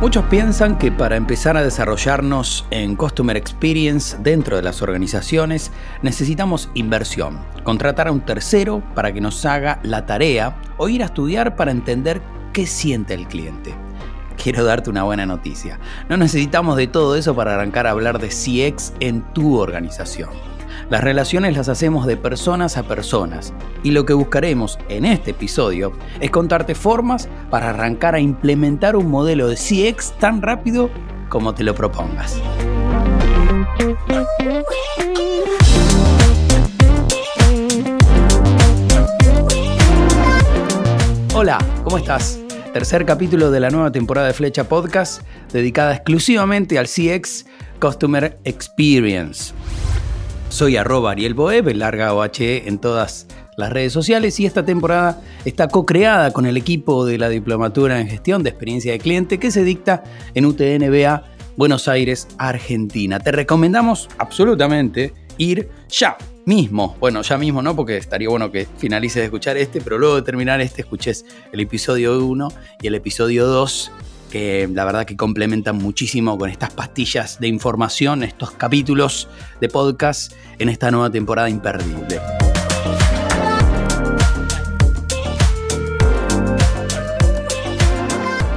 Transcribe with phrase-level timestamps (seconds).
[0.00, 5.72] Muchos piensan que para empezar a desarrollarnos en Customer Experience dentro de las organizaciones
[6.02, 11.06] necesitamos inversión, contratar a un tercero para que nos haga la tarea o ir a
[11.06, 12.22] estudiar para entender
[12.52, 13.74] qué siente el cliente.
[14.40, 15.80] Quiero darte una buena noticia.
[16.08, 20.57] No necesitamos de todo eso para arrancar a hablar de CX en tu organización.
[20.90, 23.52] Las relaciones las hacemos de personas a personas
[23.82, 29.10] y lo que buscaremos en este episodio es contarte formas para arrancar a implementar un
[29.10, 30.88] modelo de CX tan rápido
[31.28, 32.40] como te lo propongas.
[41.34, 42.40] Hola, ¿cómo estás?
[42.72, 45.20] Tercer capítulo de la nueva temporada de Flecha Podcast
[45.52, 47.44] dedicada exclusivamente al CX
[47.78, 49.52] Customer Experience.
[50.48, 55.68] Soy arroba Ariel Boeb, larga OHE en todas las redes sociales y esta temporada está
[55.68, 59.62] co-creada con el equipo de la Diplomatura en Gestión de Experiencia de Cliente que se
[59.62, 60.02] dicta
[60.34, 61.24] en UTNBA
[61.56, 63.20] Buenos Aires, Argentina.
[63.20, 66.96] Te recomendamos absolutamente ir ya mismo.
[66.98, 70.22] Bueno, ya mismo no, porque estaría bueno que finalices de escuchar este, pero luego de
[70.22, 72.48] terminar este escuches el episodio 1
[72.80, 73.92] y el episodio 2
[74.30, 79.28] que la verdad que complementan muchísimo con estas pastillas de información, estos capítulos
[79.60, 82.20] de podcast en esta nueva temporada imperdible.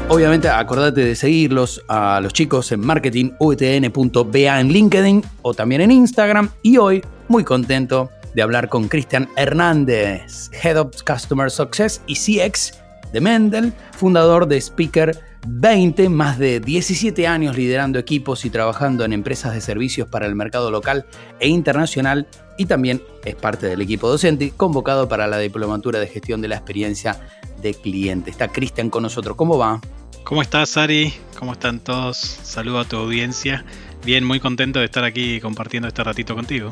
[0.09, 6.49] Obviamente acordate de seguirlos a los chicos en marketingutn.ba en LinkedIn o también en Instagram
[6.61, 12.73] y hoy muy contento de hablar con Cristian Hernández, Head of Customer Success y CX
[13.13, 19.13] de Mendel, fundador de Speaker 20, más de 17 años liderando equipos y trabajando en
[19.13, 21.05] empresas de servicios para el mercado local
[21.39, 26.41] e internacional y también es parte del equipo docente convocado para la diplomatura de gestión
[26.41, 27.19] de la experiencia
[27.61, 28.29] de cliente.
[28.29, 29.81] Está Cristian con nosotros, ¿cómo va?
[30.23, 31.13] ¿Cómo estás, Ari?
[31.37, 32.17] ¿Cómo están todos?
[32.17, 33.65] Saludo a tu audiencia.
[34.05, 36.71] Bien, muy contento de estar aquí compartiendo este ratito contigo.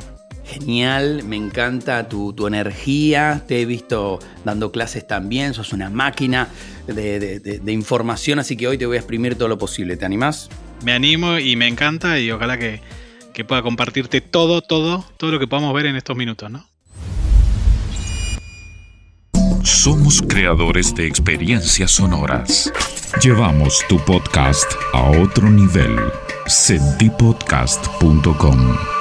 [0.50, 6.48] Genial, me encanta tu, energía, te he visto dando clases también, sos una máquina
[6.94, 9.98] de, información, así que hoy te voy a exprimir todo lo posible.
[9.98, 10.50] ¿Te animás?
[10.84, 12.82] Me animo y me encanta y ojalá que,
[13.34, 16.68] que pueda compartirte todo, todo, todo lo que podamos ver en estos minutos, ¿no?
[19.64, 22.72] Somos creadores de experiencias sonoras.
[23.22, 25.96] Llevamos tu podcast a otro nivel.
[26.48, 28.99] Sentipodcast.com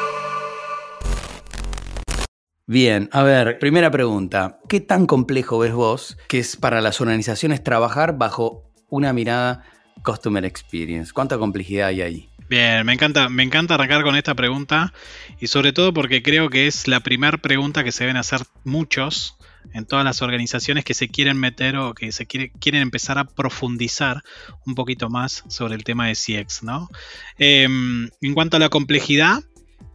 [2.70, 4.58] Bien, a ver, primera pregunta.
[4.68, 9.64] ¿Qué tan complejo ves vos que es para las organizaciones trabajar bajo una mirada
[10.04, 11.14] Customer Experience?
[11.14, 12.28] ¿Cuánta complejidad hay ahí?
[12.50, 14.92] Bien, me encanta, me encanta arrancar con esta pregunta
[15.40, 19.38] y sobre todo porque creo que es la primera pregunta que se deben hacer muchos
[19.72, 24.22] en todas las organizaciones que se quieren meter o que se quieren empezar a profundizar
[24.66, 26.90] un poquito más sobre el tema de CX, ¿no?
[27.38, 29.42] Em, en cuanto a la complejidad,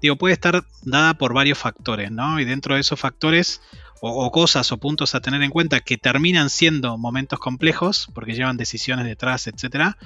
[0.01, 2.39] digo, puede estar dada por varios factores, ¿no?
[2.39, 3.61] Y dentro de esos factores
[4.05, 8.57] o, cosas o puntos a tener en cuenta que terminan siendo momentos complejos, porque llevan
[8.57, 9.97] decisiones detrás, etcétera,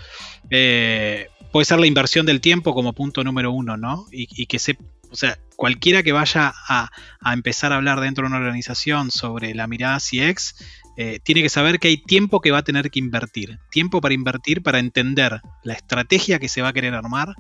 [0.52, 4.06] eh, puede ser la inversión del tiempo como punto número uno, ¿no?
[4.12, 4.78] Y, que se,
[5.10, 6.92] o sea, cualquiera que vaya a,
[7.34, 10.54] empezar a hablar dentro de una organización sobre la mirada CX,
[10.96, 13.58] eh, tiene que saber que hay tiempo que va a tener que invertir.
[13.72, 17.34] Tiempo para invertir para entender la estrategia que se va a querer armar,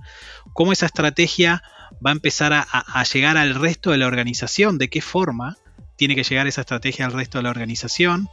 [0.54, 1.62] cómo esa estrategia
[2.06, 5.58] va a empezar a, llegar al resto de la organización, de qué forma
[5.96, 8.30] tiene que llegar esa estrategia al resto de la organización.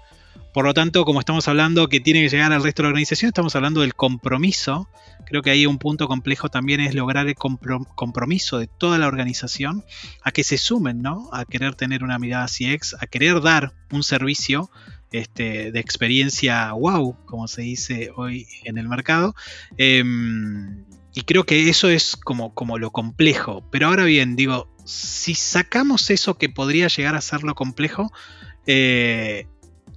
[0.52, 3.28] Por lo tanto, como estamos hablando que tiene que llegar al resto de la organización,
[3.28, 4.88] estamos hablando del compromiso.
[5.26, 9.84] Creo que ahí un punto complejo también es lograr el compromiso de toda la organización
[10.22, 11.28] a que se sumen, ¿no?
[11.32, 14.70] A querer tener una mirada CX, a querer dar un servicio
[15.14, 19.34] este, de experiencia wow, como se dice hoy en el mercado.
[19.76, 23.64] Em, y creo que eso es como, como lo complejo.
[23.70, 28.12] Pero ahora bien, digo, si sacamos eso que podría llegar a ser lo complejo,
[28.66, 29.46] eh,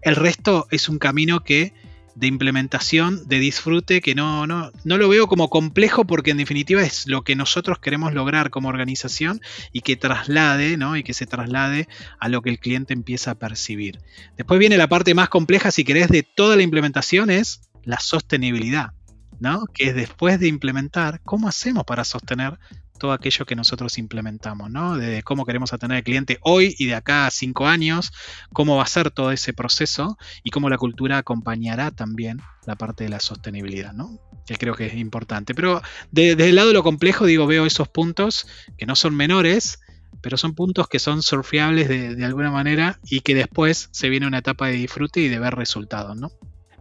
[0.02, 1.74] el resto es un camino que
[2.14, 6.82] de implementación, de disfrute, que no, no, no lo veo como complejo porque en definitiva
[6.82, 9.40] es lo que nosotros queremos lograr como organización
[9.72, 10.98] y que traslade, ¿no?
[10.98, 11.88] Y que se traslade
[12.20, 14.00] a lo que el cliente empieza a percibir.
[14.36, 18.97] Después viene la parte más compleja, si querés, de toda la implementación, es la sostenibilidad.
[19.40, 19.66] ¿No?
[19.68, 22.58] Que es después de implementar, ¿cómo hacemos para sostener
[22.98, 24.98] todo aquello que nosotros implementamos, ¿no?
[24.98, 28.12] De cómo queremos atender al cliente hoy y de acá a cinco años,
[28.54, 33.06] cómo va a ser todo ese proceso y cómo la cultura acompañará también la parte
[33.06, 34.20] de la sostenibilidad, ¿no?
[34.46, 35.54] Que creo que es importante.
[35.54, 35.82] Pero
[36.12, 38.48] desde el lado de lo complejo, digo, veo esos puntos
[38.78, 39.80] que no son menores,
[40.22, 44.28] pero son puntos que son surfeables de, de alguna manera y que después se viene
[44.28, 46.32] una etapa de disfrute y de ver resultados, ¿no?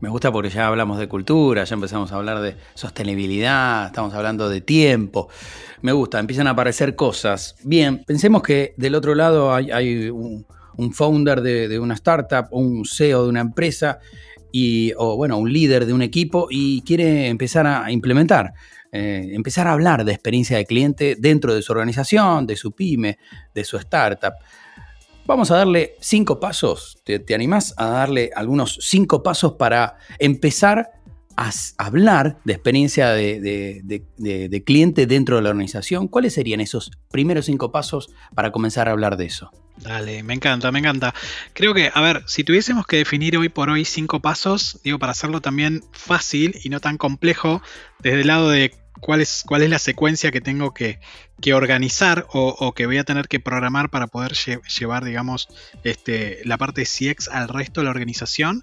[0.06, 4.48] Me gusta porque ya hablamos de cultura, ya empezamos a hablar de sostenibilidad, estamos hablando
[4.48, 5.28] de tiempo.
[5.82, 7.56] Me gusta, empiezan a aparecer cosas.
[7.64, 10.46] Bien, pensemos que del otro lado hay, un,
[10.92, 13.98] founder de, una startup, un CEO de una empresa,
[14.52, 18.52] y, o bueno, un líder de un equipo y quiere empezar a implementar.
[18.92, 23.18] Eh, empezar a hablar de experiencia de cliente dentro de su organización, de su pyme,
[23.52, 24.34] de su startup.
[25.26, 26.98] Vamos a darle cinco pasos.
[27.04, 30.92] ¿Te, te animás a darle algunos cinco pasos para empezar
[31.36, 36.08] a hablar de experiencia de, cliente dentro de la organización?
[36.08, 39.50] ¿Cuáles serían esos primeros cinco pasos para comenzar a hablar de eso?
[39.78, 41.12] Dale, me encanta, me encanta.
[41.52, 45.12] Creo que, a ver, si tuviésemos que definir hoy por hoy cinco pasos, digo, para
[45.12, 47.60] hacerlo también fácil y no tan complejo,
[47.98, 50.98] desde el lado de cuál es, cuál es la secuencia que tengo que,
[51.52, 55.48] organizar o, que voy a tener que programar para poder llevar, digamos,
[55.84, 58.62] este, la parte de CX al resto de la organización.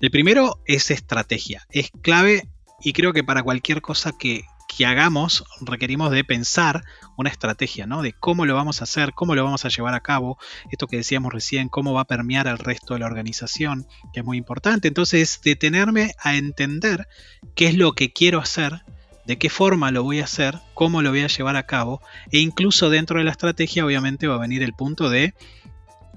[0.00, 1.66] El primero es estrategia.
[1.70, 2.48] Es clave
[2.82, 4.44] y creo que para cualquier cosa que,
[4.76, 6.84] que hagamos requerimos de pensar
[7.16, 8.02] una estrategia, ¿no?
[8.02, 10.38] De cómo lo vamos a hacer, cómo lo vamos a llevar a cabo,
[10.70, 14.26] esto que decíamos recién, cómo va a permear al resto de la organización, que es
[14.26, 14.88] muy importante.
[14.88, 17.06] Entonces, detenerme a entender
[17.54, 18.84] qué es lo que quiero hacer
[19.26, 22.00] de qué forma lo voy a hacer, cómo lo voy a llevar a cabo,
[22.30, 25.34] e incluso dentro de la estrategia obviamente va a venir el punto de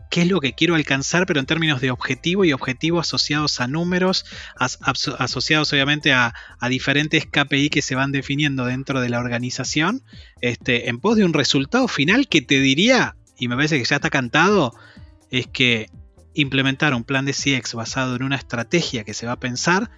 [0.09, 3.67] qué es lo que quiero alcanzar, pero en términos de objetivo y objetivo asociados a
[3.67, 4.25] números,
[4.57, 6.33] asociados obviamente a,
[6.69, 10.03] diferentes KPI que se van definiendo dentro de la organización,
[10.41, 13.97] este, en pos de un resultado final que te diría, y me parece que ya
[13.97, 14.73] está cantado,
[15.29, 15.89] es que
[16.33, 19.89] implementar un plan de CX basado en una estrategia que se va a pensar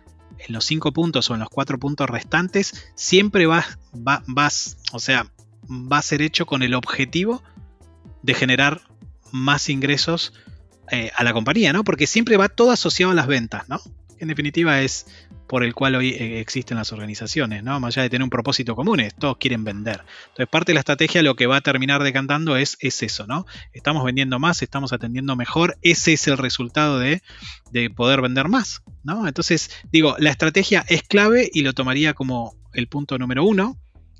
[0.47, 5.31] en los cinco puntos o en los cuatro puntos restantes, siempre vas, vas, o sea,
[5.69, 7.43] va a ser hecho con el objetivo
[8.23, 8.81] de generar
[9.31, 10.33] más ingresos
[10.91, 11.83] eh, a la compañía, ¿no?
[11.83, 13.79] Porque siempre va todo asociado a las ventas, ¿no?
[14.17, 15.05] En definitiva es
[15.49, 17.79] por el cual hoy eh, existen las organizaciones, ¿no?
[17.79, 20.03] Más allá de tener un propósito común, todos quieren vender.
[20.27, 23.47] Entonces, parte de la estrategia lo que va a terminar decantando es, es eso, ¿no?
[23.73, 27.23] Estamos vendiendo más, estamos atendiendo mejor, ese es el resultado de,
[27.71, 29.27] de poder vender más, ¿no?
[29.27, 33.75] Entonces, digo, la estrategia es clave y lo tomaría como el punto número uno.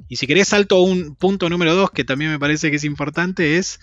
[0.08, 2.84] Y si querés salto a un punto número dos, que también me parece que es
[2.84, 3.80] importante, es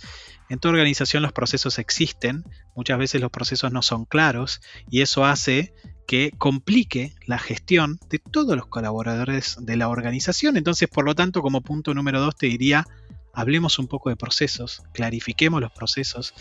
[0.49, 2.43] en toda organización los procesos existen,
[2.75, 4.61] muchas veces los procesos no son claros
[4.91, 5.75] y eso hace
[6.07, 10.57] que complique la gestión de todos los colaboradores de la organización.
[10.57, 12.87] Entonces, por lo tanto, como punto número dos, te diría,
[13.33, 16.35] hablemos un poco de procesos, clarifiquemos los procesos,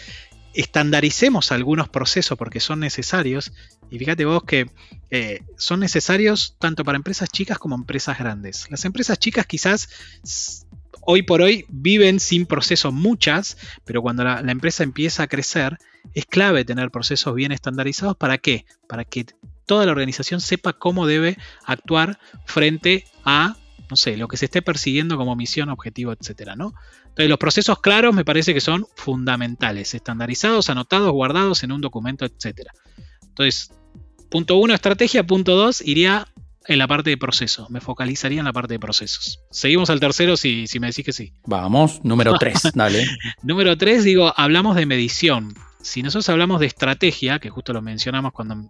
[0.54, 3.52] estandaricemos algunos procesos porque son necesarios.
[3.92, 4.70] Y fíjate vos que
[5.12, 8.68] eh, son necesarios tanto para empresas chicas como empresas grandes.
[8.70, 10.66] Las empresas chicas quizás
[11.02, 15.78] hoy por hoy viven sin procesos muchas, pero cuando la, la, empresa empieza a crecer,
[16.14, 18.16] es clave tener procesos bien estandarizados.
[18.16, 18.66] ¿Para qué?
[18.88, 19.26] Para que
[19.66, 23.56] toda la organización sepa cómo debe actuar frente a,
[23.90, 26.74] no sé, lo que se esté persiguiendo como misión, objetivo, etcétera, ¿no?
[27.02, 32.26] Entonces, los procesos claros me parece que son fundamentales, estandarizados, anotados, guardados en un documento,
[32.26, 32.72] etcétera.
[33.22, 33.72] Entonces,
[34.30, 35.26] punto uno, estrategia.
[35.26, 36.28] Punto dos, iría
[36.68, 37.70] en la parte de procesos.
[37.70, 39.40] Me focalizaría en la parte de procesos.
[39.52, 41.34] Seguimos al tercero si, si me decís que sí.
[41.46, 43.06] Vamos, número tres, dale.
[43.44, 45.54] número tres, digo, hablamos de medición.
[45.82, 48.68] Si nosotros hablamos de estrategia, que justo lo mencionamos cuando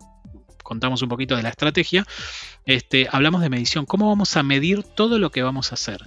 [0.65, 2.05] contamos un poquito de la estrategia,
[2.65, 6.01] este, hablamos de medición, cómo vamos a medir todo lo que vamos a hacer.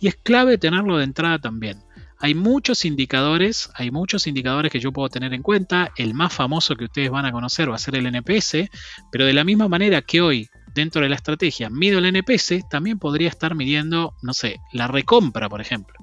[0.00, 1.82] Y es clave tenerlo de entrada también.
[2.20, 5.92] Hay muchos indicadores, hay muchos indicadores que yo puedo tener en cuenta.
[5.96, 8.70] El más famoso que ustedes van a conocer va a ser el NPS,
[9.10, 12.98] pero de la misma manera que hoy dentro de la estrategia mido el NPS, también
[12.98, 15.94] podría estar midiendo, no sé, la recompra, por ejemplo.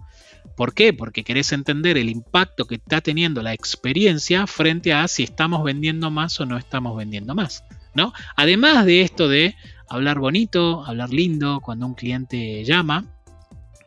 [0.55, 0.93] ¿Por qué?
[0.93, 6.11] Porque querés entender el impacto que está teniendo la experiencia frente a si estamos vendiendo
[6.11, 7.63] más o no estamos vendiendo más.
[7.93, 8.13] ¿No?
[8.35, 9.55] Además de esto de
[9.87, 13.05] hablar bonito, hablar lindo cuando un cliente llama,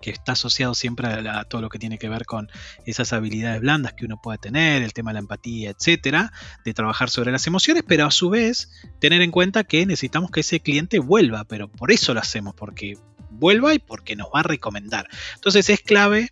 [0.05, 2.51] que está asociado siempre a, todo lo que tiene que ver con
[2.85, 6.31] esas habilidades blandas que uno puede tener, el tema de la empatía, etcétera,
[6.63, 8.71] de trabajar sobre las emociones, pero a su vez
[9.01, 12.99] tener en cuenta que necesitamos que ese cliente vuelva, pero por eso lo hacemos, porque
[13.31, 15.09] vuelva y porque nos va a recomendar.
[15.37, 16.29] Entonces es clave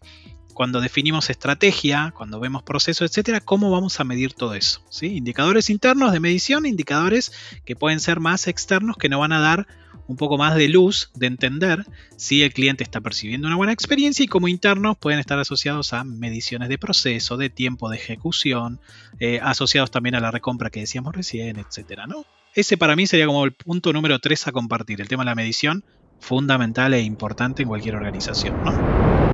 [0.55, 4.85] cuando definimos estrategia, cuando vemos procesos, etcétera, cómo vamos a medir todo eso.
[4.91, 5.17] ¿sí?
[5.17, 7.33] Indicadores internos de medición, indicadores
[7.65, 9.67] que pueden ser más externos, que nos van a dar
[10.07, 11.85] un poco más de luz de entender
[12.17, 16.05] si el cliente está percibiendo una buena experiencia y como internos pueden estar asociados a
[16.05, 18.81] mediciones de proceso, de tiempo de ejecución,
[19.21, 22.25] eh, asociados también a la recompra que decíamos recién, etcétera, ¿no?
[22.55, 25.35] Ese para mí sería como el punto número 3 a compartir, el tema de la
[25.35, 25.85] medición,
[26.21, 29.32] fundamental e importante en cualquier organización, ¿no?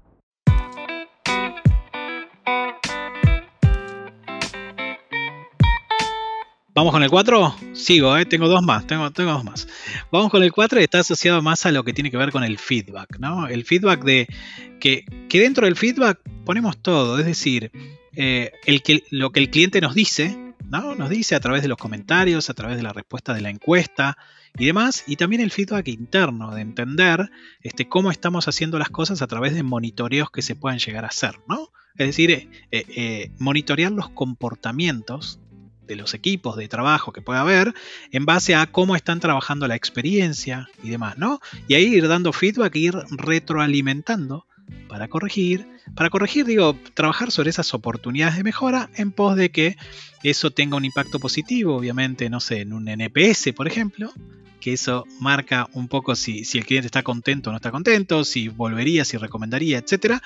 [6.79, 7.57] Vamos con el 4.
[7.73, 8.25] Sigo, ¿eh?
[8.25, 9.67] tengo dos más, tengo, tengo dos más.
[10.13, 12.45] Vamos con el 4 y está asociado más a lo que tiene que ver con
[12.45, 13.49] el feedback, ¿no?
[13.49, 14.29] El feedback de
[14.79, 17.73] que, dentro del feedback ponemos todo, es decir,
[18.15, 18.53] eh,
[19.11, 20.39] lo que el cliente nos dice,
[20.71, 20.95] ¿no?
[20.95, 24.17] Nos dice a través de los comentarios, a través de la respuesta de la encuesta
[24.57, 27.29] y demás, y también el feedback interno, de entender
[27.61, 31.09] este, cómo estamos haciendo las cosas a través de monitoreos que se puedan llegar a
[31.09, 31.73] hacer, ¿no?
[31.97, 35.41] Es decir, eh, monitorear los comportamientos
[35.89, 37.75] de los equipos de trabajo que pueda haber
[38.13, 41.41] en base a cómo están trabajando la experiencia y demás, ¿no?
[41.67, 44.47] Y ahí ir dando feedback, ir retroalimentando
[44.87, 49.77] para corregir, para corregir, digo, trabajar sobre esas oportunidades de mejora en pos de que
[50.23, 54.13] eso tenga un impacto positivo, obviamente, no sé, en un NPS, por ejemplo,
[54.61, 58.49] que eso marca un poco si, el cliente está contento o no está contento, si
[58.49, 60.21] volvería, si recomendaría, etc.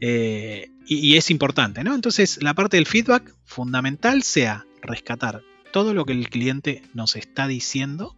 [0.00, 1.94] Eh, y, y, es importante, ¿no?
[1.94, 7.46] Entonces, la parte del feedback fundamental sea rescatar todo lo que el cliente nos está
[7.48, 8.16] diciendo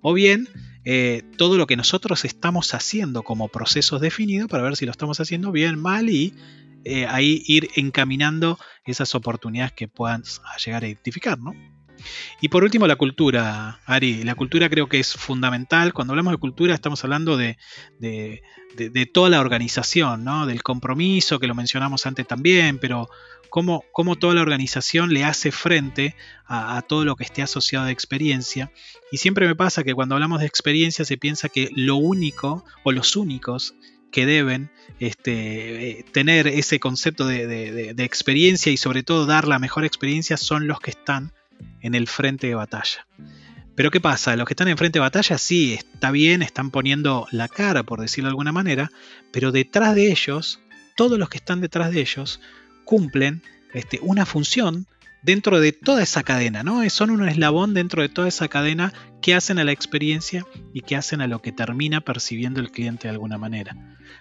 [0.00, 0.48] o bien
[0.84, 5.20] eh, todo lo que nosotros estamos haciendo como procesos definidos para ver si lo estamos
[5.20, 6.34] haciendo bien, mal y
[6.84, 10.22] eh, ahí ir encaminando esas oportunidades que puedan
[10.64, 11.54] llegar a identificar, ¿no?
[12.40, 14.22] Y por último, la cultura, Ari.
[14.24, 15.92] La cultura creo que es fundamental.
[15.92, 17.58] Cuando hablamos de cultura estamos hablando de,
[19.12, 20.46] toda la organización, ¿no?
[20.46, 23.08] Del compromiso, que lo mencionamos antes también, pero
[23.48, 23.82] cómo,
[24.18, 26.14] toda la organización le hace frente
[26.46, 28.70] a, todo lo que esté asociado a experiencia.
[29.12, 32.92] Y siempre me pasa que cuando hablamos de experiencia se piensa que lo único o
[32.92, 33.74] los únicos
[34.10, 40.36] que deben este, tener ese concepto de, experiencia y sobre todo dar la mejor experiencia
[40.36, 41.32] son los que están
[41.80, 43.06] en el frente de batalla.
[43.74, 44.34] Pero ¿qué pasa?
[44.34, 48.00] Los que están en frente de batalla sí, está bien, están poniendo la cara, por
[48.00, 48.90] decirlo de alguna manera,
[49.30, 50.58] pero detrás de ellos,
[50.96, 52.40] todos los que están detrás de ellos,
[52.88, 53.42] cumplen
[53.74, 54.86] este, una función
[55.20, 56.88] dentro de toda esa cadena, ¿no?
[56.88, 60.96] Son un eslabón dentro de toda esa cadena que hacen a la experiencia y que
[60.96, 63.72] hacen a lo que termina percibiendo el cliente de alguna manera.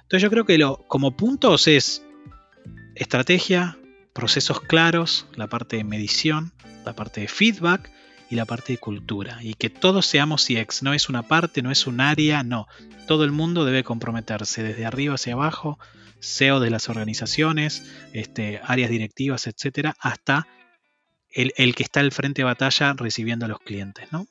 [0.02, 2.04] Entonces yo creo que lo, como puntos es
[2.96, 3.78] estrategia,
[4.12, 6.52] procesos claros, la parte de medición,
[6.84, 7.90] la parte de feedback
[8.30, 9.38] y la parte de cultura.
[9.44, 12.68] Y que todos seamos CX, no es una parte, no es un área, no.
[13.08, 15.80] Todo el mundo debe comprometerse desde arriba hacia abajo,
[16.22, 17.84] CEO de las organizaciones,
[18.14, 20.48] este, áreas directivas, etcétera, hasta
[21.30, 24.28] el, que está al frente de batalla recibiendo a los clientes, ¿no?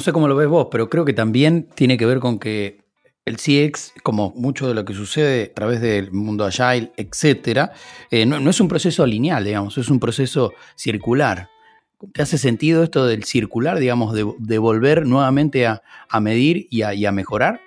[0.00, 2.84] Sé cómo lo ves vos, pero creo que también tiene que ver con que
[3.24, 7.72] el CX, como mucho de lo que sucede a través del mundo agile, etcétera,
[8.10, 11.48] eh, no, es un proceso lineal, digamos, es un proceso circular.
[12.12, 15.80] ¿Te hace sentido esto del circular, digamos, de, volver nuevamente a,
[16.20, 17.60] medir y a, mejorar?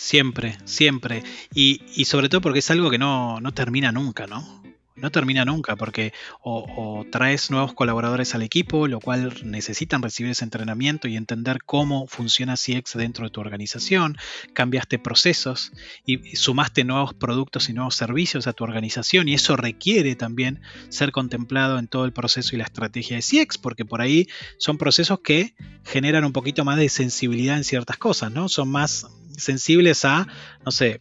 [0.00, 1.22] Siempre, siempre.
[1.54, 4.62] Y, y, sobre todo porque es algo que no, no termina nunca, ¿no?
[4.96, 10.44] No termina nunca porque o, traes nuevos colaboradores al equipo, lo cual necesitan recibir ese
[10.44, 14.16] entrenamiento y entender cómo funciona CX dentro de tu organización,
[14.52, 15.72] cambiaste procesos
[16.04, 21.12] y sumaste nuevos productos y nuevos servicios a tu organización y eso requiere también ser
[21.12, 24.28] contemplado en todo el proceso y la estrategia de CX porque por ahí
[24.58, 25.54] son procesos que
[25.84, 28.48] generan un poquito más de sensibilidad en ciertas cosas, ¿no?
[28.48, 29.06] Son más
[29.36, 30.26] sensibles a,
[30.64, 31.00] no sé,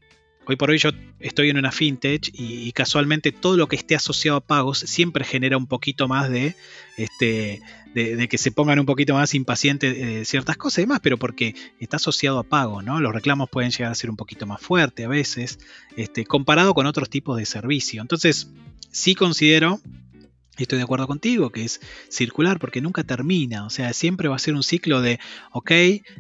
[0.50, 0.90] Hoy por hoy yo
[1.20, 5.58] estoy en una fintech y, casualmente todo lo que esté asociado a pagos siempre genera
[5.58, 6.56] un poquito más de,
[6.98, 7.62] este,
[7.94, 11.54] de, que se pongan un poquito más impacientes de ciertas cosas y demás, pero porque
[11.80, 13.00] está asociado a pagos, ¿no?
[13.00, 15.60] Los reclamos pueden llegar a ser un poquito más fuertes a veces,
[15.96, 18.02] este, comparado con otros tipos de servicio.
[18.02, 18.50] Entonces,
[18.90, 19.80] sí considero
[20.58, 21.80] estoy de acuerdo contigo, que es
[22.10, 25.20] circular porque nunca termina, o sea, siempre va a ser un ciclo de,
[25.52, 25.72] ok,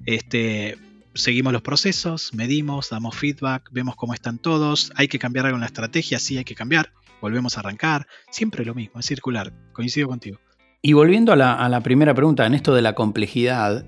[0.06, 0.78] este,
[1.20, 5.62] seguimos los procesos, medimos, damos feedback, vemos cómo están todos, hay que cambiar algo en
[5.62, 10.08] la estrategia, sí hay que cambiar, volvemos a arrancar, siempre lo mismo, es circular, coincido
[10.08, 10.40] contigo.
[10.82, 13.86] Y volviendo a la, primera pregunta, en esto de la complejidad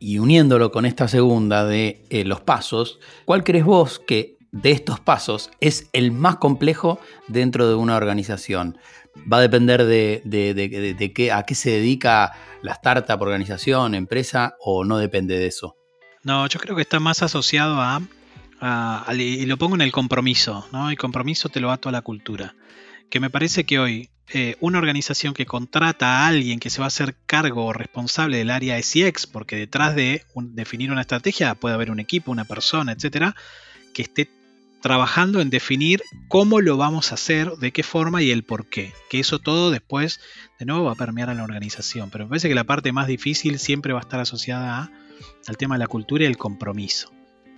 [0.00, 4.98] y uniéndolo con esta segunda de eh, los pasos, ¿cuál crees vos que de estos
[4.98, 6.98] pasos es el más complejo
[7.28, 8.76] dentro de una organización?
[9.32, 14.98] Va a depender de, qué, a qué se dedica la startup, organización, empresa, o no
[14.98, 15.76] depende de eso.
[16.24, 18.00] No, yo creo que está más asociado a,
[19.14, 20.90] y lo pongo en el compromiso, ¿no?
[20.90, 22.54] El compromiso te lo ato a la cultura.
[23.10, 26.86] Que me parece que hoy eh, una organización que contrata a alguien que se va
[26.86, 31.74] a hacer cargo o responsable del área SIEX, porque detrás de definir una estrategia puede
[31.74, 33.34] haber un equipo, una persona, etcétera,
[33.92, 34.30] que esté
[34.80, 38.92] trabajando en definir cómo lo vamos a hacer, de qué forma y el por qué.
[39.10, 40.20] Que eso todo después,
[40.58, 42.10] de nuevo, va a permear a la organización.
[42.10, 44.90] Pero me parece que la parte más difícil siempre va a estar asociada a
[45.46, 47.10] al tema de la cultura y el compromiso.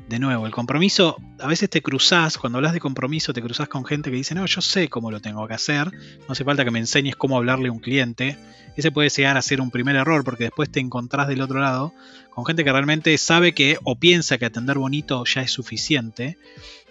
[0.08, 3.84] de nuevo, el compromiso, a veces te cruzas, cuando hablas de compromiso, te cruzas con
[3.84, 6.70] gente que dice, no, yo sé cómo lo tengo que hacer, no hace falta que
[6.70, 8.36] me enseñes cómo hablarle a un cliente.
[8.76, 11.94] Ese puede llegar a ser un primer error porque después te encontrás del otro lado
[12.30, 16.36] con gente que realmente sabe que o piensa que atender bonito ya es suficiente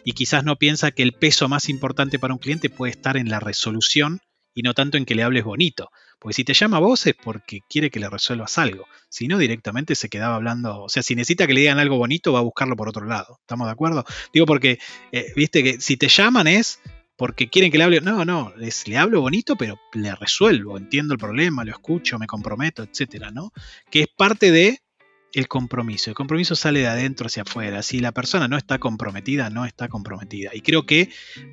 [0.05, 3.29] y quizás no piensa que el peso más importante para un cliente puede estar en
[3.29, 4.21] la resolución
[4.53, 5.89] y no tanto en que le hables bonito.
[6.23, 8.87] Porque si te llama a vos es porque quiere que le resuelvas algo.
[9.09, 10.83] Si no, directamente se quedaba hablando.
[10.83, 13.39] O sea, si necesita que le digan algo bonito, va a buscarlo por otro lado.
[13.41, 14.05] ¿Estamos de acuerdo?
[14.33, 14.79] Digo porque,
[15.11, 16.79] eh, viste que si te llaman es
[17.17, 17.99] porque quieren que le hable.
[17.99, 20.77] No, no, le hablo bonito, pero le resuelvo.
[20.77, 23.51] Entiendo el problema, lo escucho, me comprometo, etcétera, ¿no?
[23.91, 24.79] Que es parte de
[25.33, 26.09] el compromiso.
[26.09, 27.81] El compromiso sale de adentro hacia afuera.
[27.81, 30.51] Si la persona no está comprometida, no está comprometida.
[30.53, 31.09] Y creo que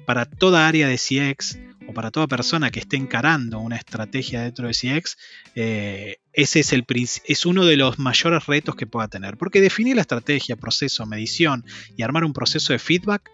[0.07, 1.59] para toda área de CX
[1.89, 5.17] o para toda persona que esté encarando una estrategia dentro de CX,
[5.55, 6.85] eh, ese es, el,
[7.25, 9.37] es uno de los mayores retos que pueda tener.
[9.37, 11.65] Porque definir la estrategia, proceso, medición
[11.97, 13.31] y armar un proceso de feedback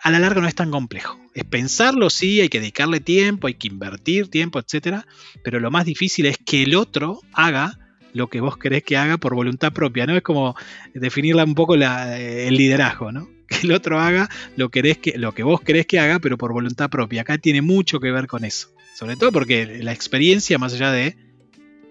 [0.00, 1.18] a la larga no es tan complejo.
[1.34, 5.04] Es pensarlo, sí, hay que dedicarle tiempo, hay que invertir tiempo, etc.
[5.42, 7.78] Pero lo más difícil es que el otro haga
[8.18, 10.16] lo que vos querés que haga por voluntad propia, ¿no?
[10.16, 10.54] Es como
[10.92, 13.28] definirla un poco el liderazgo, ¿no?
[13.48, 16.90] Que el otro haga lo, que, lo que vos querés que haga, pero por voluntad
[16.90, 17.22] propia.
[17.22, 18.68] Acá tiene mucho que ver con eso.
[18.94, 21.16] Sobre todo porque la experiencia, más allá de,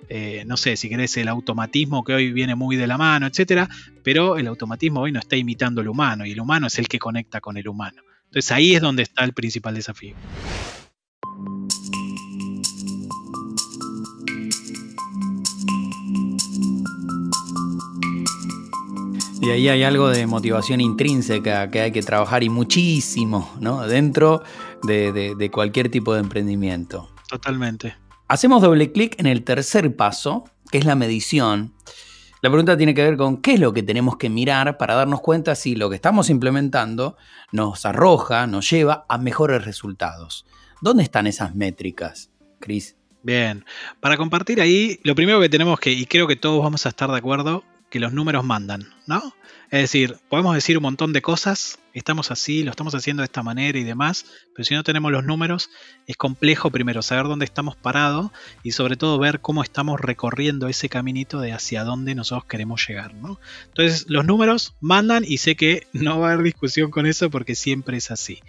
[0.07, 3.67] eh, no sé, si querés, el automatismo que hoy viene muy de la mano, etcétera,
[4.03, 6.99] pero el automatismo hoy no está imitando el humano y el humano es el que
[6.99, 8.03] conecta con el humano.
[8.25, 10.15] Entonces ahí es donde está el principal desafío.
[19.47, 23.87] Y ahí hay algo de motivación intrínseca que hay que trabajar y muchísimo, ¿no?
[23.87, 24.43] Dentro
[24.83, 27.09] de, cualquier tipo de emprendimiento.
[27.29, 27.95] Totalmente.
[28.27, 31.73] Hacemos doble clic en el tercer paso, que es la medición.
[32.41, 35.21] La pregunta tiene que ver con qué es lo que tenemos que mirar para darnos
[35.21, 37.15] cuenta si lo que estamos implementando
[37.53, 40.45] nos arroja, nos lleva a mejores resultados.
[40.81, 42.97] ¿Dónde están esas métricas, Cris?
[43.23, 43.63] Bien,
[44.01, 47.09] para compartir ahí, lo primero que tenemos que, y creo que todos vamos a estar
[47.09, 47.63] de acuerdo,
[47.97, 49.33] que los números mandan, ¿no?
[49.71, 53.41] Es decir, podemos decir un montón de cosas, estamos así, lo estamos haciendo de esta
[53.41, 55.71] manera y demás, pero si no tenemos los números,
[56.05, 58.29] es complejo primero saber dónde estamos parados
[58.61, 63.15] y sobre todo ver cómo estamos recorriendo ese caminito de hacia dónde nosotros queremos llegar,
[63.15, 63.39] ¿no?
[63.65, 67.55] Entonces, los números mandan y sé que no va a haber discusión con eso porque
[67.55, 68.43] siempre es así.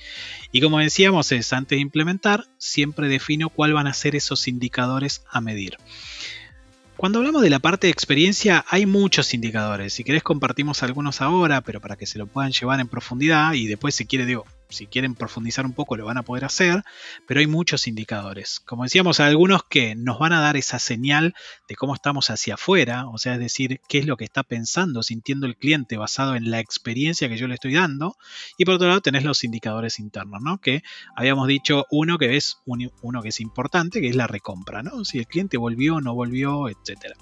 [0.52, 5.24] Y como decíamos, es antes de implementar, siempre defino cuáles van a ser esos indicadores
[5.32, 5.78] a medir.
[6.98, 9.92] Cuando hablamos de la parte de experiencia hay muchos indicadores.
[9.92, 13.68] Si querés compartimos algunos ahora, pero para que se lo puedan llevar en profundidad y
[13.68, 16.84] después si quiere digo, si quieren profundizar un poco lo van a poder hacer,
[17.26, 18.60] pero hay muchos indicadores.
[18.60, 21.34] Como decíamos, algunos que nos van a dar esa señal
[21.68, 25.02] de cómo estamos hacia afuera, o sea, es decir, qué es lo que está pensando,
[25.02, 28.16] sintiendo el cliente basado en la experiencia que yo le estoy dando.
[28.56, 30.58] Y por otro lado tenés los indicadores internos, ¿no?
[30.58, 30.82] Que
[31.16, 35.04] habíamos dicho uno que es uno que es importante, que es la recompra, ¿no?
[35.04, 37.14] Si el cliente volvió, o no volvió, etcétera.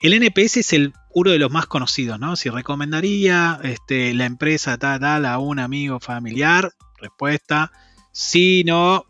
[0.00, 2.36] El NPS es el, uno de los más conocidos, ¿no?
[2.36, 7.72] Si recomendaría este, la empresa tal, tal a un amigo familiar, respuesta,
[8.12, 9.06] sí, no,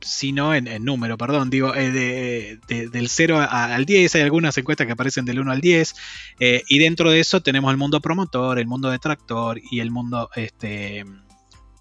[0.00, 4.92] sí, no en, número, perdón, digo, eh, del 0 al 10, hay algunas encuestas que
[4.92, 5.94] aparecen del 1 al 10,
[6.40, 10.28] eh, y dentro de eso tenemos el mundo promotor, el mundo detractor y el mundo
[10.34, 11.04] este,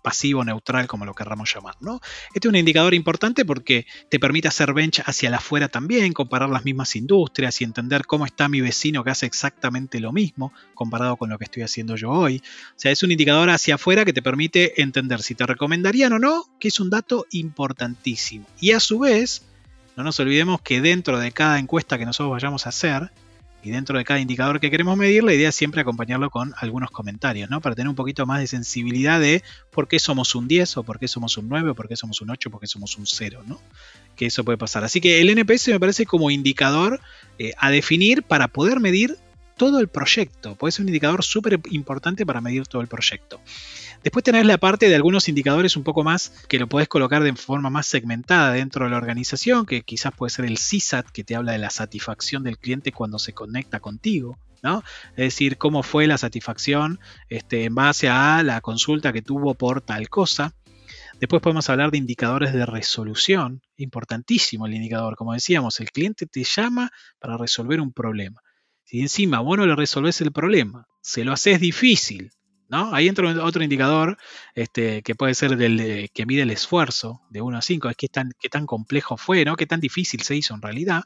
[0.01, 1.75] pasivo, neutral, como lo querramos llamar.
[1.79, 1.99] ¿no?
[2.33, 6.49] Este es un indicador importante porque te permite hacer bench hacia la afuera también, comparar
[6.49, 11.17] las mismas industrias y entender cómo está mi vecino que hace exactamente lo mismo comparado
[11.17, 12.41] con lo que estoy haciendo yo hoy.
[12.71, 16.19] O sea, es un indicador hacia afuera que te permite entender si te recomendarían o
[16.19, 18.45] no, que es un dato importantísimo.
[18.59, 19.45] Y a su vez,
[19.95, 23.11] no nos olvidemos que dentro de cada encuesta que nosotros vayamos a hacer,
[23.63, 26.89] y dentro de cada indicador que queremos medir, la idea es siempre acompañarlo con algunos
[26.91, 27.61] comentarios, ¿no?
[27.61, 30.99] Para tener un poquito más de sensibilidad de por qué somos un 10 o por
[30.99, 33.05] qué somos un 9 o por qué somos un 8 o por qué somos un
[33.05, 33.61] 0, ¿no?
[34.15, 34.83] Que eso puede pasar.
[34.83, 36.99] Así que el NPS me parece como indicador
[37.37, 39.17] eh, a definir para poder medir
[39.57, 40.55] todo el proyecto.
[40.55, 43.39] Puede ser un indicador súper importante para medir todo el proyecto.
[44.03, 47.33] Después tenés la parte de algunos indicadores un poco más que lo podés colocar de
[47.35, 51.35] forma más segmentada dentro de la organización, que quizás puede ser el CSAT, que te
[51.35, 54.39] habla de la satisfacción del cliente cuando se conecta contigo.
[54.63, 54.83] ¿no?
[55.11, 59.81] Es decir, cómo fue la satisfacción este, en base a la consulta que tuvo por
[59.81, 60.55] tal cosa.
[61.19, 66.43] Después podemos hablar de indicadores de resolución, importantísimo el indicador, como decíamos, el cliente te
[66.43, 68.41] llama para resolver un problema.
[68.83, 72.31] Si encima vos no le resolvés el problema, se lo haces difícil,
[72.71, 72.95] ¿no?
[72.95, 74.17] Ahí entra otro indicador
[74.55, 78.49] este, que puede ser del que mide el esfuerzo de 1 a 5, es qué
[78.49, 79.57] tan complejo fue, ¿no?
[79.57, 81.03] Qué tan difícil se hizo en realidad.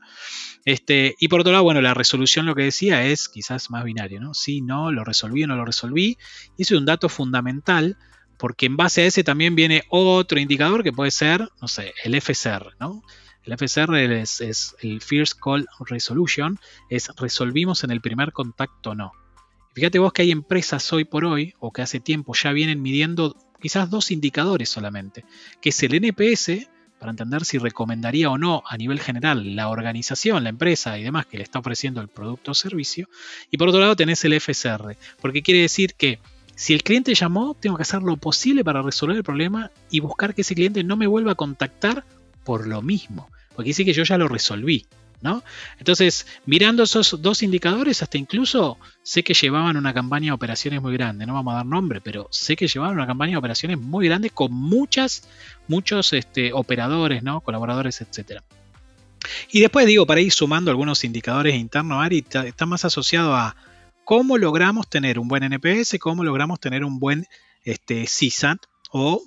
[0.63, 4.21] Este, y por otro lado, bueno, la resolución lo que decía es quizás más binario,
[4.21, 4.36] ¿no?
[4.36, 6.17] Sí, no, lo resolví o no lo resolví.
[6.56, 7.97] Y eso es un dato fundamental
[8.38, 12.13] porque en base a ese también viene otro indicador que puede ser, no sé, el
[12.13, 13.01] FCR, ¿no?
[13.43, 18.95] El FCR es, es el First Call Resolution, es resolvimos en el primer contacto o
[18.95, 19.12] no.
[19.75, 23.35] Fíjate vos que hay empresas hoy por hoy, o que hace tiempo ya vienen midiendo
[23.61, 25.25] quizás dos indicadores solamente,
[25.59, 30.45] que es el NPS, para entender si recomendaría o no a nivel general la organización,
[30.45, 33.09] la empresa y demás que le está ofreciendo el producto o servicio,
[33.51, 36.19] y por otro lado tenés el FSR, porque quiere decir que
[36.55, 40.33] si el cliente llamó, tengo que hacer lo posible para resolver el problema y buscar
[40.33, 42.05] que ese cliente no me vuelva a contactar
[42.45, 44.85] por lo mismo, porque dice que yo ya lo resolví.
[45.79, 50.93] Entonces, mirando esos dos indicadores, hasta incluso sé que llevaban una campaña de operaciones muy
[50.93, 54.07] grande, no vamos a dar nombre, pero sé que llevaban una campaña de operaciones muy
[54.07, 55.27] grande con muchas,
[55.67, 57.41] muchos este, operadores, ¿no?
[57.41, 58.43] Colaboradores, etcétera.
[59.51, 63.55] Y después digo, para ir sumando algunos indicadores internos, Ari, está, más asociado a
[64.03, 67.25] cómo logramos tener un buen NPS, cómo logramos tener un buen
[67.63, 68.59] este, CSAT
[68.91, 69.23] o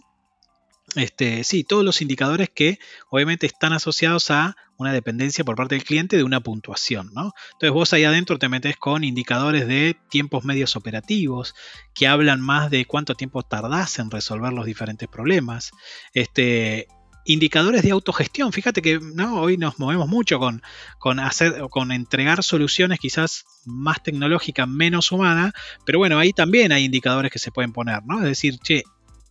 [0.95, 2.79] este, sí, todos los indicadores que
[3.11, 7.11] obviamente están asociados a una dependencia por parte del cliente de una puntuación.
[7.13, 7.33] ¿no?
[7.53, 11.55] Entonces vos ahí adentro te metes con indicadores de tiempos medios operativos
[11.95, 15.73] que hablan más de cuánto tiempo tardás en resolver los diferentes problemas.
[16.15, 16.87] Este,
[17.25, 18.53] indicadores de autogestión.
[18.53, 19.41] Fíjate que ¿no?
[19.41, 20.63] hoy nos movemos mucho con,
[20.99, 25.53] con, hacer, con entregar soluciones quizás más tecnológicas, menos humanas,
[25.85, 28.19] pero bueno, ahí también hay indicadores que se pueden poner, ¿no?
[28.19, 28.83] Es decir, che,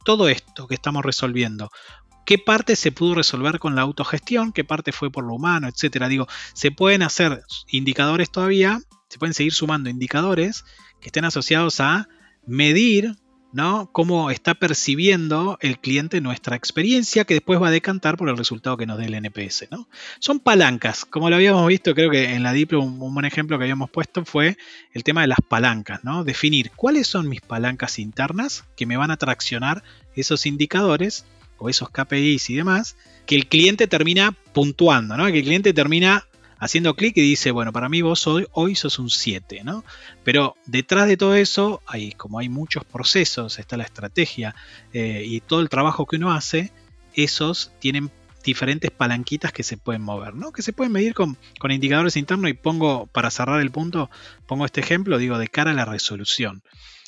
[0.08, 1.70] todo esto que estamos resolviendo,
[2.26, 6.08] qué parte se pudo resolver con la autogestión, qué parte fue por lo humano, etcétera.
[6.08, 10.64] Digo, se pueden hacer indicadores todavía, se pueden seguir sumando indicadores
[11.02, 12.08] que estén asociados a
[12.46, 13.18] medir
[13.54, 13.90] ¿no?
[13.92, 18.78] Cómo está percibiendo el cliente nuestra experiencia que después va a decantar por el resultado
[18.78, 19.88] que nos dé el NPS, ¿no?
[20.20, 23.64] Son palancas, como lo habíamos visto, creo que en la Diplo un, buen ejemplo que
[23.64, 24.58] habíamos puesto fue
[24.94, 26.24] el tema de las palancas, ¿no?
[26.24, 29.84] Definir cuáles son mis palancas internas que me van a traccionar
[30.16, 31.26] esos indicadores
[31.58, 35.26] o esos KPIs y demás, que el cliente termina puntuando, ¿no?
[35.28, 36.28] Que el cliente termina
[36.60, 39.84] haciendo clic y dice, bueno, para mí vos hoy, hoy sos un 7, ¿no?
[40.24, 44.56] Pero detrás de todo eso, hay, como hay muchos procesos, está la estrategia
[44.94, 46.72] eh, y todo el trabajo que uno hace,
[47.14, 48.12] esos tienen
[48.44, 50.52] diferentes palanquitas que se pueden mover, ¿no?
[50.52, 54.10] Que se pueden medir con, con indicadores internos y pongo, para cerrar el punto,
[54.46, 56.64] pongo este ejemplo, digo, de cara a la resolución.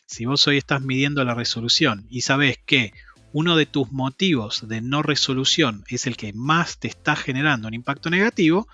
[0.05, 2.93] Si vos hoy estás midiendo la resolución y sabes que
[3.31, 7.73] uno de tus motivos de no resolución es el que más te está generando un
[7.73, 8.67] impacto negativo,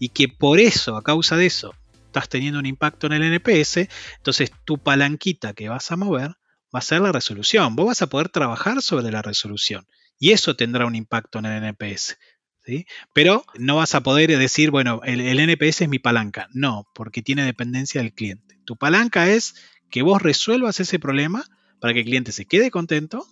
[0.00, 1.74] y que por eso, a causa de eso,
[2.06, 6.30] estás teniendo un impacto en el NPS, entonces tu palanquita que vas a mover
[6.74, 7.76] va a ser la resolución.
[7.76, 9.86] Vos vas a poder trabajar sobre la resolución
[10.18, 12.16] y eso tendrá un impacto en el NPS.
[12.64, 12.86] ¿sí?
[13.12, 16.48] Pero no vas a poder decir, bueno, el, NPS es mi palanca.
[16.52, 18.58] No, porque tiene dependencia del cliente.
[18.64, 19.54] Tu palanca es
[19.90, 21.44] que vos resuelvas ese problema
[21.78, 23.26] para que el cliente se quede contento,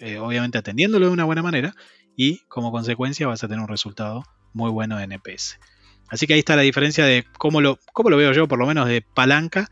[0.00, 1.74] eh, obviamente atendiéndolo de una buena manera
[2.16, 5.58] y como consecuencia vas a tener un resultado muy bueno de NPS.
[6.10, 8.66] Así que ahí está la diferencia de cómo lo, cómo lo veo yo, por lo
[8.66, 9.70] menos de palanca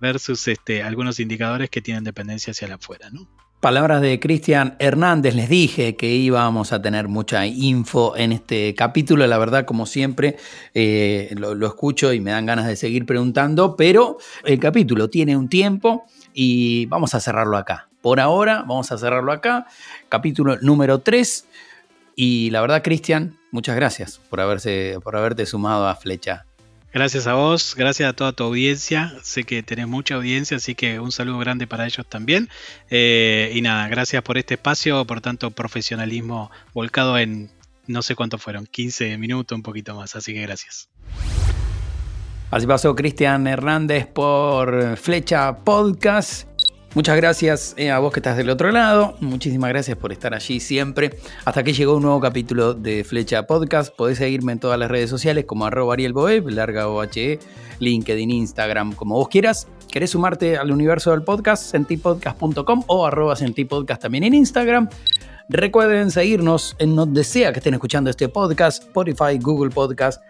[0.00, 3.10] versus este, algunos indicadores que tienen dependencia hacia afuera.
[3.10, 3.28] ¿no?
[3.60, 9.26] Palabras de Cristian Hernández, les dije que íbamos a tener mucha info en este capítulo,
[9.26, 10.36] la verdad como siempre
[10.72, 15.36] eh, lo, lo, escucho y me dan ganas de seguir preguntando, pero el capítulo tiene
[15.36, 17.90] un tiempo y vamos a cerrarlo acá.
[18.00, 19.66] Por ahora vamos a cerrarlo acá,
[20.08, 21.46] capítulo número 3
[22.16, 26.46] y la verdad Cristian, muchas gracias por, haberse, por haberte sumado a Flecha.
[26.92, 29.12] Gracias a vos, gracias a toda tu audiencia.
[29.22, 32.48] Sé que tenés mucha audiencia, así que un saludo grande para ellos también.
[32.90, 37.48] Eh, y nada, gracias por este espacio, por tanto profesionalismo volcado en
[37.86, 40.16] no sé cuánto fueron, 15 minutos, un poquito más.
[40.16, 40.88] Así que gracias.
[42.50, 46.49] Así pasó Cristian Hernández por Flecha Podcast.
[46.92, 49.14] Muchas gracias eh, a vos que estás del otro lado.
[49.20, 51.18] Muchísimas gracias por estar allí siempre.
[51.44, 53.94] Hasta que llegó un nuevo capítulo de Flecha Podcast.
[53.94, 57.38] Podés seguirme en todas las redes sociales como arroba arielboeb, larga OHE,
[57.78, 59.68] LinkedIn, Instagram, como vos quieras.
[59.88, 61.62] ¿Querés sumarte al universo del podcast?
[61.70, 64.88] Sentipodcast.com o arroba sentipodcast también en Instagram.
[65.48, 70.20] Recuerden seguirnos en donde sea que estén escuchando este podcast, Spotify, Google Podcast,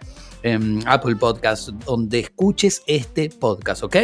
[0.87, 3.96] Apple Podcast, donde escuches este podcast, ¿ok?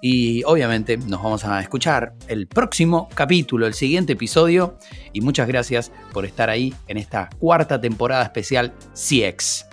[0.00, 4.78] Y obviamente nos vamos a escuchar el próximo capítulo, el siguiente episodio.
[5.12, 9.66] Y muchas gracias por estar ahí en esta cuarta temporada especial CX.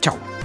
[0.00, 0.39] Chao.